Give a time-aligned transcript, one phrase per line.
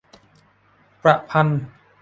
[1.03, 1.61] ประพันธ์